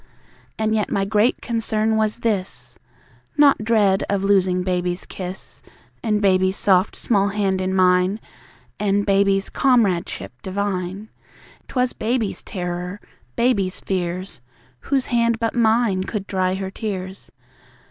[0.57, 2.79] And yet my great concern was this
[3.37, 5.61] (Not dread of losing Baby's kiss,
[6.01, 8.19] And Baby's soft small hand in mine,
[8.79, 11.09] And Baby's comradeship divine),
[11.67, 12.99] 'Twas BABY'S terror,
[13.35, 14.41] BABY'S fears!
[14.79, 17.31] Whose hand but mine could dry her tears?